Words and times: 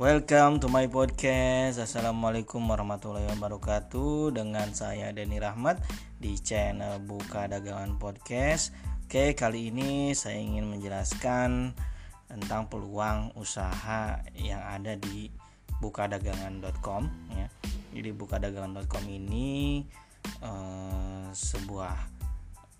Welcome 0.00 0.64
to 0.64 0.72
my 0.72 0.88
podcast. 0.88 1.76
Assalamualaikum 1.76 2.64
warahmatullahi 2.64 3.28
wabarakatuh. 3.36 4.32
Dengan 4.32 4.72
saya 4.72 5.12
Denny 5.12 5.36
Rahmat 5.36 5.76
di 6.16 6.40
channel 6.40 7.04
Buka 7.04 7.44
Dagangan 7.44 8.00
Podcast. 8.00 8.72
Oke, 9.04 9.36
kali 9.36 9.68
ini 9.68 10.16
saya 10.16 10.40
ingin 10.40 10.72
menjelaskan 10.72 11.76
tentang 12.32 12.72
peluang 12.72 13.36
usaha 13.36 14.24
yang 14.40 14.64
ada 14.64 14.96
di 14.96 15.28
bukadagangan.com 15.84 17.36
ya. 17.36 17.52
Jadi 17.92 18.10
bukadagangan.com 18.16 19.04
ini 19.04 19.84
eh, 20.40 21.28
sebuah 21.28 21.96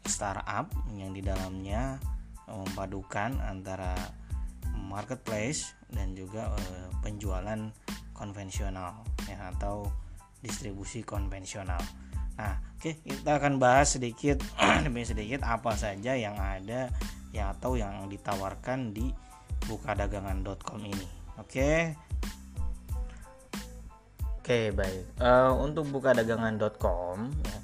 startup 0.08 0.72
yang 0.96 1.12
di 1.12 1.20
dalamnya 1.20 2.00
memadukan 2.48 3.44
antara 3.44 4.19
marketplace 4.90 5.78
dan 5.94 6.18
juga 6.18 6.50
uh, 6.50 6.88
penjualan 7.06 7.70
konvensional 8.10 9.06
ya 9.30 9.54
atau 9.54 9.86
distribusi 10.42 11.06
konvensional. 11.06 11.80
Nah, 12.34 12.58
oke 12.76 12.90
okay, 12.90 12.94
kita 13.06 13.38
akan 13.38 13.62
bahas 13.62 13.94
sedikit 13.94 14.42
demi 14.84 15.06
sedikit 15.06 15.46
apa 15.46 15.78
saja 15.78 16.18
yang 16.18 16.34
ada 16.34 16.90
yang 17.30 17.54
atau 17.54 17.78
yang 17.78 18.10
ditawarkan 18.10 18.90
di 18.90 19.14
bukadagangan.com 19.70 20.80
ini. 20.82 21.08
Oke. 21.38 21.46
Okay? 21.46 21.78
Oke, 24.40 24.56
okay, 24.56 24.64
baik. 24.74 25.04
Uh, 25.20 25.54
untuk 25.62 25.86
bukadagangan.com 25.94 27.30
ya. 27.38 27.56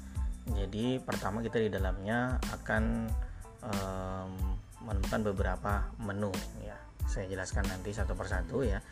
Jadi 0.63 1.03
pertama 1.03 1.43
kita 1.43 1.59
di 1.59 1.67
dalamnya 1.67 2.39
akan 2.55 3.11
um, 3.59 4.31
menemukan 4.87 5.21
beberapa 5.33 5.73
menu 5.99 6.31
ya 6.63 6.77
saya 7.07 7.25
jelaskan 7.31 7.63
nanti 7.71 7.95
satu 7.95 8.13
persatu 8.13 8.67
ya. 8.67 8.83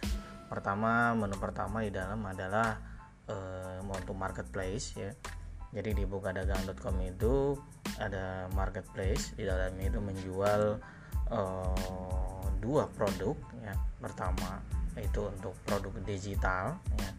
Pertama 0.47 1.11
menu 1.13 1.35
pertama 1.35 1.83
di 1.83 1.91
dalam 1.91 2.23
adalah 2.23 2.79
uh, 3.27 3.83
marketplace 4.15 4.95
ya. 4.95 5.11
Jadi 5.75 5.91
di 5.91 6.03
bukadagang.com 6.07 6.95
itu 7.03 7.59
ada 7.99 8.47
marketplace 8.55 9.35
di 9.35 9.43
dalamnya 9.43 9.91
itu 9.91 9.99
menjual 9.99 10.79
uh, 11.29 12.43
dua 12.63 12.87
produk 12.95 13.35
ya. 13.59 13.75
Pertama 13.99 14.63
itu 14.95 15.27
untuk 15.27 15.53
produk 15.67 15.91
digital 16.07 16.79
ya. 16.95 17.11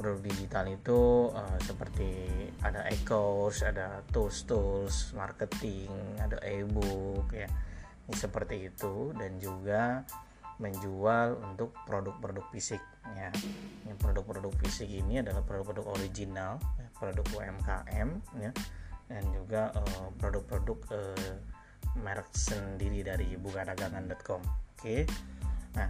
Produk 0.00 0.24
digital 0.24 0.64
itu 0.72 1.28
uh, 1.28 1.58
seperti 1.60 2.08
ada 2.64 2.88
e-course, 2.88 3.68
ada 3.68 4.00
tools 4.08 4.48
tools 4.48 5.12
marketing, 5.12 5.92
ada 6.16 6.40
e-book 6.40 7.28
ya 7.36 7.48
seperti 8.14 8.70
itu 8.70 9.10
dan 9.18 9.38
juga 9.42 10.06
menjual 10.56 11.36
untuk 11.52 11.76
produk-produk 11.84 12.44
fisik 12.52 12.80
ya. 13.16 13.30
Produk-produk 14.00 14.52
fisik 14.62 14.88
ini 14.88 15.20
adalah 15.20 15.44
produk-produk 15.44 15.96
original, 16.00 16.56
ya, 16.80 16.88
produk 16.96 17.26
UMKM 17.34 18.08
ya 18.40 18.52
dan 19.06 19.22
juga 19.30 19.70
uh, 19.74 20.08
produk-produk 20.18 20.78
uh, 20.90 21.34
merek 21.96 22.28
sendiri 22.34 23.06
dari 23.06 23.38
bukadagangan.com. 23.38 24.42
Oke. 24.76 25.06
Nah, 25.78 25.88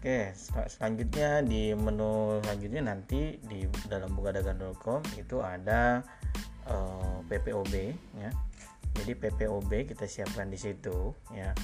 oke, 0.00 0.34
selanjutnya 0.68 1.40
di 1.46 1.72
menu 1.72 2.42
selanjutnya 2.44 2.82
nanti 2.92 3.38
di 3.40 3.64
dalam 3.86 4.12
bukadagangan.com 4.12 5.00
itu 5.16 5.40
ada 5.40 6.02
uh, 6.68 7.22
PPOB 7.30 7.74
ya 8.18 8.30
jadi 8.94 9.12
PPOB 9.16 9.70
kita 9.90 10.04
siapkan 10.10 10.50
di 10.50 10.58
situ 10.58 11.14
ya. 11.34 11.54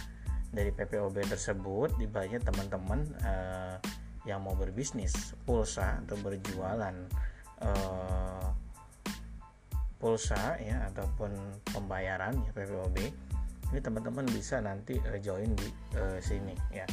Dari 0.46 0.70
PPOB 0.72 1.27
tersebut 1.27 1.98
dibayar 1.98 2.38
teman-teman 2.41 3.02
uh, 3.27 3.77
yang 4.24 4.42
mau 4.42 4.55
berbisnis 4.56 5.34
pulsa 5.44 6.03
atau 6.06 6.16
berjualan 6.22 6.94
uh, 7.60 8.47
pulsa 9.97 10.56
ya 10.60 10.86
ataupun 10.92 11.34
pembayaran 11.72 12.36
ya 12.47 12.50
PPOB 12.53 12.97
ini 13.75 13.81
teman-teman 13.82 14.26
bisa 14.31 14.62
nanti 14.62 14.97
uh, 15.03 15.19
join 15.19 15.50
di 15.59 15.69
uh, 15.98 16.19
sini 16.22 16.54
ya. 16.70 16.86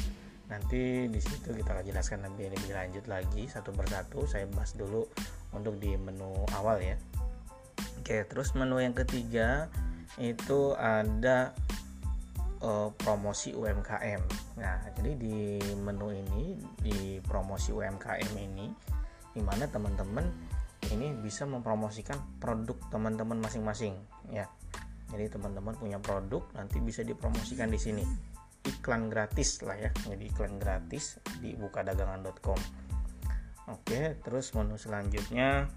Nanti 0.50 1.08
di 1.08 1.20
situ 1.22 1.56
kita 1.56 1.78
akan 1.78 1.86
jelaskan 1.88 2.20
lebih 2.26 2.52
lebih 2.52 2.72
lanjut 2.74 3.06
lagi 3.08 3.48
satu 3.48 3.72
persatu. 3.72 4.26
Saya 4.26 4.50
bahas 4.50 4.74
dulu 4.76 5.06
untuk 5.54 5.78
di 5.78 5.94
menu 5.96 6.34
awal 6.58 6.82
ya. 6.82 6.98
Oke 8.02 8.28
terus 8.28 8.52
menu 8.58 8.82
yang 8.82 8.92
ketiga 8.98 9.72
itu 10.22 10.78
ada 10.78 11.54
uh, 12.62 12.90
promosi 12.94 13.52
UMKM. 13.54 14.22
Nah, 14.62 14.78
jadi 14.94 15.12
di 15.18 15.60
menu 15.78 16.14
ini 16.14 16.58
di 16.80 17.18
promosi 17.22 17.74
UMKM 17.74 18.32
ini 18.38 18.68
di 19.34 19.42
mana 19.42 19.66
teman-teman 19.66 20.26
ini 20.94 21.16
bisa 21.18 21.50
mempromosikan 21.50 22.38
produk 22.38 22.78
teman-teman 22.94 23.42
masing-masing 23.42 23.98
ya. 24.30 24.46
Jadi 25.14 25.30
teman-teman 25.30 25.78
punya 25.78 26.02
produk 26.02 26.42
nanti 26.58 26.82
bisa 26.82 27.06
dipromosikan 27.06 27.70
di 27.70 27.78
sini. 27.78 28.04
Iklan 28.64 29.12
gratis 29.12 29.62
lah 29.62 29.78
ya. 29.78 29.92
Jadi 30.08 30.30
iklan 30.32 30.58
gratis 30.58 31.20
di 31.42 31.54
bukadagangan.com. 31.58 32.60
Oke, 33.72 34.20
terus 34.20 34.52
menu 34.56 34.76
selanjutnya 34.76 35.72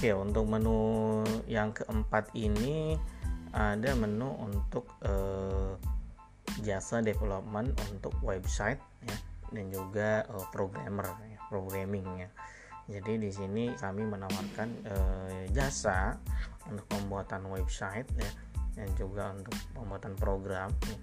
Oke, 0.00 0.16
untuk 0.16 0.48
menu 0.48 1.20
yang 1.44 1.76
keempat 1.76 2.32
ini 2.32 2.96
ada 3.52 3.92
menu 3.92 4.32
untuk 4.32 4.88
uh, 5.04 5.76
jasa 6.64 7.04
development 7.04 7.76
untuk 7.92 8.16
website 8.24 8.80
ya 9.04 9.16
dan 9.52 9.68
juga 9.68 10.24
uh, 10.32 10.48
programmer 10.56 11.04
ya, 11.04 11.36
programming 11.52 12.08
ya. 12.16 12.32
Jadi 12.88 13.28
di 13.28 13.28
sini 13.28 13.76
kami 13.76 14.08
menawarkan 14.08 14.68
uh, 14.88 15.44
jasa 15.52 16.16
untuk 16.64 16.88
pembuatan 16.88 17.52
website 17.52 18.08
ya 18.16 18.32
dan 18.80 18.88
juga 18.96 19.36
untuk 19.36 19.52
pembuatan 19.76 20.16
program 20.16 20.72
ya, 20.88 20.96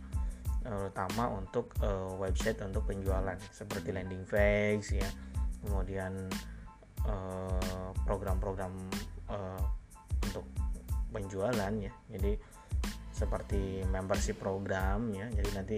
terutama 0.65 1.37
untuk 1.37 1.69
uh, 1.85 2.17
website 2.17 2.57
untuk 2.65 2.89
penjualan 2.89 3.37
seperti 3.53 3.93
landing 3.93 4.25
page 4.25 4.97
ya 4.97 5.09
kemudian 5.61 6.33
program-program 8.07 8.71
uh, 9.27 9.61
untuk 10.23 10.47
penjualan 11.11 11.73
ya. 11.75 11.93
Jadi 12.07 12.31
seperti 13.11 13.83
membership 13.91 14.39
program 14.39 15.11
ya. 15.11 15.27
Jadi 15.27 15.49
nanti 15.51 15.77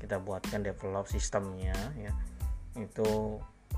kita 0.00 0.16
buatkan 0.18 0.64
develop 0.64 1.04
sistemnya 1.06 1.76
ya. 2.00 2.12
Itu 2.80 3.36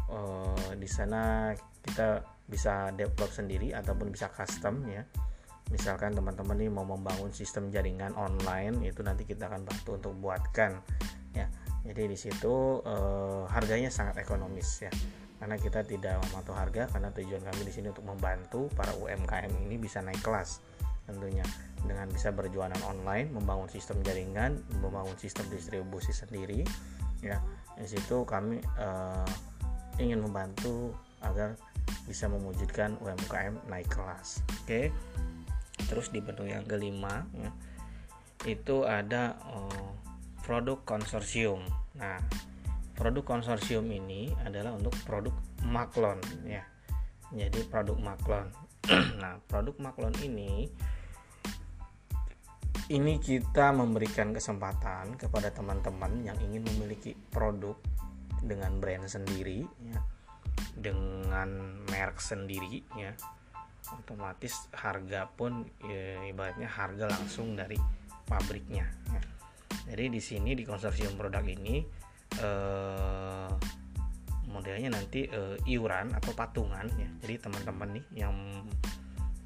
uh, 0.08 0.70
di 0.78 0.86
sana 0.86 1.50
kita 1.82 2.22
bisa 2.48 2.94
develop 2.94 3.34
sendiri 3.34 3.74
ataupun 3.74 4.14
bisa 4.14 4.30
custom 4.30 4.86
ya. 4.86 5.02
Misalkan 5.68 6.16
teman-teman 6.16 6.56
ini 6.64 6.72
mau 6.72 6.86
membangun 6.88 7.28
sistem 7.28 7.68
jaringan 7.68 8.16
online 8.16 8.88
itu 8.88 9.04
nanti 9.04 9.28
kita 9.28 9.52
akan 9.52 9.68
bantu 9.68 10.00
untuk 10.00 10.14
buatkan 10.16 10.80
ya. 11.36 11.44
Jadi 11.84 12.08
di 12.08 12.18
situ 12.18 12.84
uh, 12.84 13.44
harganya 13.48 13.88
sangat 13.88 14.20
ekonomis 14.20 14.84
ya 14.84 14.92
karena 15.38 15.56
kita 15.58 15.86
tidak 15.86 16.18
memantau 16.28 16.54
harga 16.54 16.90
karena 16.90 17.14
tujuan 17.14 17.42
kami 17.46 17.62
di 17.62 17.72
sini 17.72 17.94
untuk 17.94 18.06
membantu 18.06 18.66
para 18.74 18.90
UMKM 18.98 19.54
ini 19.66 19.78
bisa 19.78 20.02
naik 20.02 20.18
kelas 20.22 20.58
tentunya 21.08 21.46
dengan 21.86 22.10
bisa 22.10 22.34
berjualan 22.34 22.76
online, 22.84 23.32
membangun 23.32 23.70
sistem 23.70 24.02
jaringan, 24.04 24.60
membangun 24.82 25.16
sistem 25.16 25.46
distribusi 25.48 26.12
sendiri 26.12 26.66
ya. 27.22 27.38
Di 27.78 27.86
situ 27.86 28.26
kami 28.26 28.58
uh, 28.76 29.28
ingin 30.02 30.20
membantu 30.20 30.92
agar 31.22 31.54
bisa 32.04 32.26
mewujudkan 32.28 32.98
UMKM 33.00 33.70
naik 33.70 33.88
kelas. 33.88 34.42
Oke. 34.64 34.90
Terus 35.88 36.12
di 36.12 36.20
menu 36.20 36.44
yang 36.44 36.66
kelima 36.68 37.24
ya, 37.32 37.50
itu 38.44 38.84
ada 38.84 39.38
uh, 39.48 39.88
produk 40.44 40.82
konsorsium. 40.84 41.64
Nah, 41.96 42.18
produk 42.98 43.22
konsorsium 43.22 43.86
ini 43.94 44.34
adalah 44.42 44.74
untuk 44.74 44.90
produk 45.06 45.30
maklon 45.62 46.18
ya. 46.42 46.66
Jadi 47.30 47.62
produk 47.70 47.94
maklon. 47.94 48.50
Nah 49.22 49.38
produk 49.46 49.78
maklon 49.78 50.10
ini 50.26 50.66
ini 52.90 53.14
kita 53.22 53.70
memberikan 53.70 54.34
kesempatan 54.34 55.14
kepada 55.14 55.54
teman-teman 55.54 56.26
yang 56.26 56.34
ingin 56.42 56.66
memiliki 56.74 57.14
produk 57.30 57.78
dengan 58.42 58.82
brand 58.82 59.06
sendiri 59.06 59.62
ya. 59.78 60.02
Dengan 60.74 61.78
merek 61.86 62.18
sendiri 62.18 62.82
ya. 62.98 63.14
Otomatis 63.94 64.66
harga 64.74 65.30
pun 65.30 65.62
ya, 65.86 66.26
ibaratnya 66.26 66.66
harga 66.66 67.08
langsung 67.08 67.54
dari 67.54 67.78
pabriknya 68.28 68.84
ya. 69.08 69.22
jadi 69.88 70.12
di 70.12 70.20
sini 70.20 70.52
di 70.52 70.60
konsorsium 70.68 71.16
produk 71.16 71.40
ini 71.48 71.80
uh, 72.40 73.50
modelnya 74.48 74.92
nanti 74.92 75.28
uh, 75.28 75.56
iuran 75.64 76.12
atau 76.16 76.32
patungan 76.32 76.86
ya. 76.96 77.08
Jadi 77.24 77.34
teman-teman 77.48 78.00
nih 78.00 78.26
yang 78.26 78.36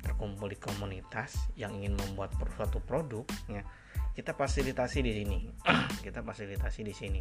terkumpul 0.03 0.51
di 0.51 0.59
komunitas 0.59 1.39
yang 1.55 1.79
ingin 1.79 1.95
membuat 1.95 2.35
suatu 2.59 2.83
produk 2.83 3.23
ya 3.47 3.63
kita 4.13 4.37
fasilitasi 4.37 4.99
di 5.01 5.13
sini. 5.13 5.39
Kita 6.05 6.21
fasilitasi 6.21 6.81
di 6.85 6.93
sini. 6.93 7.21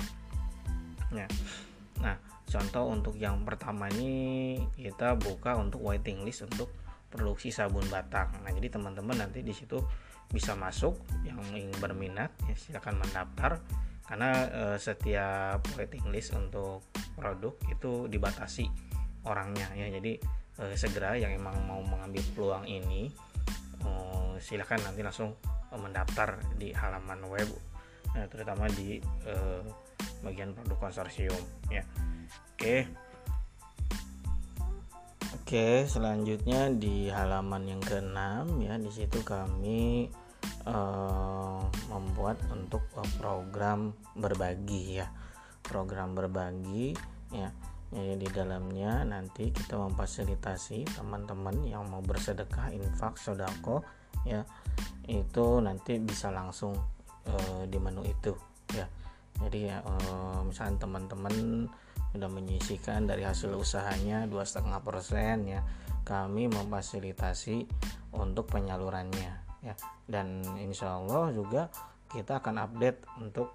Ya. 1.15 1.27
Nah, 2.03 2.17
contoh 2.49 2.91
untuk 2.91 3.15
yang 3.15 3.45
pertama 3.45 3.87
ini 3.93 4.57
kita 4.73 5.15
buka 5.15 5.53
untuk 5.59 5.85
waiting 5.85 6.25
list 6.25 6.47
untuk 6.49 6.71
produksi 7.11 7.53
sabun 7.53 7.85
batang. 7.87 8.31
Nah, 8.41 8.51
jadi 8.51 8.73
teman-teman 8.73 9.21
nanti 9.21 9.45
di 9.45 9.53
situ 9.53 9.77
bisa 10.31 10.55
masuk 10.55 10.95
yang 11.27 11.37
ingin 11.51 11.75
berminat 11.83 12.31
ya 12.47 12.55
silakan 12.55 13.03
mendaftar 13.03 13.59
karena 14.11 14.29
eh, 14.51 14.77
setiap 14.77 15.63
waiting 15.79 16.03
list 16.11 16.35
untuk 16.35 16.83
produk 17.15 17.55
itu 17.71 18.11
dibatasi 18.11 18.67
orangnya 19.23 19.71
ya. 19.71 19.87
Jadi 19.87 20.19
eh, 20.59 20.75
segera 20.75 21.15
yang 21.15 21.31
emang 21.31 21.55
mau 21.63 21.79
mengambil 21.79 22.19
peluang 22.35 22.67
ini 22.67 23.07
eh, 23.87 24.33
silakan 24.43 24.83
nanti 24.83 24.99
langsung 24.99 25.31
mendaftar 25.71 26.43
di 26.59 26.75
halaman 26.75 27.23
web 27.31 27.47
nah, 28.11 28.27
terutama 28.27 28.67
di 28.75 28.99
eh, 29.23 29.63
bagian 30.19 30.51
produk 30.51 30.91
konsorsium 30.91 31.39
ya. 31.71 31.87
Oke. 32.59 32.91
Oke, 35.31 35.87
selanjutnya 35.87 36.67
di 36.75 37.07
halaman 37.07 37.63
yang 37.63 37.79
keenam 37.79 38.59
ya 38.59 38.75
di 38.75 38.91
situ 38.91 39.23
kami 39.23 40.11
uh, 40.65 41.61
membuat 41.89 42.41
untuk 42.51 42.81
uh, 42.97 43.05
program 43.17 43.93
berbagi 44.17 45.01
ya. 45.01 45.07
Program 45.61 46.17
berbagi 46.17 46.95
ya. 47.31 47.49
Jadi 47.91 48.23
di 48.23 48.29
dalamnya 48.31 49.03
nanti 49.03 49.51
kita 49.51 49.75
memfasilitasi 49.75 50.95
teman-teman 50.95 51.59
yang 51.67 51.83
mau 51.91 51.99
bersedekah 51.99 52.71
infak 52.71 53.19
sodako 53.19 53.83
ya 54.23 54.47
itu 55.11 55.59
nanti 55.59 55.99
bisa 55.99 56.31
langsung 56.31 56.71
uh, 57.27 57.63
di 57.67 57.77
menu 57.77 58.07
itu 58.07 58.31
ya. 58.71 58.87
Jadi 59.43 59.59
ya 59.67 59.83
uh, 59.83 60.39
misalnya 60.47 60.87
teman-teman 60.87 61.67
sudah 62.11 62.27
menyisikan 62.31 63.07
dari 63.07 63.23
hasil 63.23 63.55
usahanya 63.55 64.27
dua 64.27 64.43
setengah 64.43 64.83
persen 64.83 65.47
ya 65.47 65.63
kami 66.03 66.51
memfasilitasi 66.51 67.67
untuk 68.15 68.51
penyalurannya 68.51 69.50
ya. 69.65 69.73
Dan 70.05 70.43
insya 70.59 70.97
Allah 70.97 71.33
juga 71.33 71.71
kita 72.11 72.43
akan 72.43 72.55
update 72.67 72.99
untuk 73.21 73.49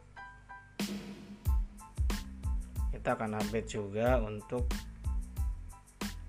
kita 2.91 3.09
akan 3.15 3.39
update 3.39 3.69
juga 3.69 4.19
untuk 4.19 4.67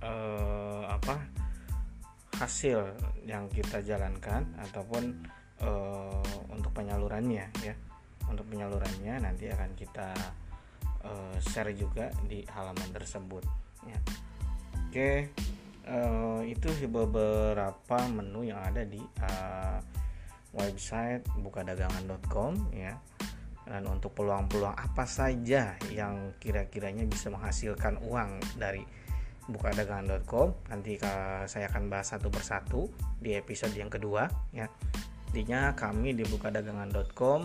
eh, 0.04 0.84
apa 0.86 1.16
hasil 2.38 2.94
yang 3.26 3.50
kita 3.50 3.82
jalankan 3.82 4.46
ataupun 4.70 5.04
eh, 5.64 6.34
untuk 6.54 6.70
penyalurannya 6.74 7.48
ya. 7.66 7.76
Untuk 8.28 8.44
penyalurannya 8.52 9.24
nanti 9.24 9.48
akan 9.48 9.72
kita 9.72 10.12
uh, 11.08 11.36
share 11.40 11.72
juga 11.72 12.12
di 12.28 12.44
halaman 12.52 12.90
tersebut 12.92 13.44
ya. 13.88 14.00
Oke 14.88 15.32
uh, 15.88 16.42
itu 16.44 16.68
beberapa 16.88 17.98
menu 18.12 18.52
yang 18.52 18.60
ada 18.62 18.84
di 18.84 19.00
uh, 19.00 19.80
website 20.56 21.24
bukadagangan.com 21.40 22.76
ya. 22.76 22.96
Dan 23.68 23.84
untuk 23.84 24.16
peluang-peluang 24.16 24.80
apa 24.80 25.04
saja 25.04 25.76
yang 25.92 26.32
kira-kiranya 26.40 27.04
bisa 27.04 27.28
menghasilkan 27.28 28.00
uang 28.00 28.40
dari 28.56 28.80
bukadagangan.com 29.48 30.72
nanti 30.72 31.00
saya 31.48 31.72
akan 31.72 31.88
bahas 31.88 32.12
satu 32.12 32.28
persatu 32.28 32.92
di 33.20 33.36
episode 33.36 33.76
yang 33.76 33.92
kedua 33.92 34.28
ya. 34.56 34.72
Intinya 35.32 35.76
kami 35.76 36.16
di 36.16 36.24
bukadagangan.com 36.24 37.40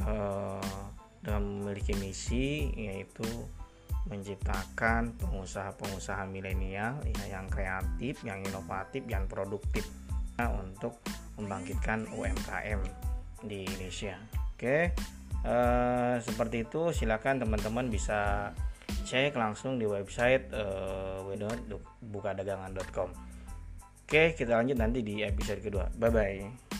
uh, 0.00 0.80
dengan 1.20 1.42
memiliki 1.44 1.92
misi 1.96 2.72
yaitu 2.76 3.24
menciptakan 4.04 5.16
pengusaha-pengusaha 5.16 6.28
milenial 6.28 7.00
ya, 7.08 7.24
yang 7.40 7.48
kreatif, 7.48 8.20
yang 8.20 8.44
inovatif, 8.44 9.00
yang 9.08 9.24
produktif 9.24 9.88
nah, 10.36 10.52
untuk 10.52 11.00
membangkitkan 11.40 12.04
UMKM 12.12 12.80
di 13.44 13.64
Indonesia. 13.64 14.16
Oke, 14.54 14.92
eh, 15.44 16.14
seperti 16.20 16.68
itu. 16.68 16.92
Silakan 16.92 17.42
teman-teman 17.42 17.88
bisa 17.88 18.52
cek 19.04 19.36
langsung 19.36 19.80
di 19.80 19.88
website 19.88 20.52
eh, 20.52 21.18
www.bukadagangan.com. 21.24 23.08
Oke, 24.04 24.36
kita 24.36 24.60
lanjut 24.60 24.76
nanti 24.76 25.00
di 25.00 25.24
episode 25.24 25.64
kedua. 25.64 25.88
Bye 25.96 26.12
bye. 26.12 26.73